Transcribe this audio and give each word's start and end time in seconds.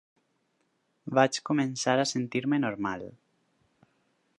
Vaig 1.19 1.39
començar 1.49 1.95
a 2.05 2.09
sentir-me 2.13 2.63
normal 2.67 3.09